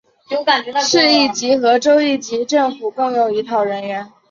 [0.81, 4.11] 市一级和州一级政府共用一套人员。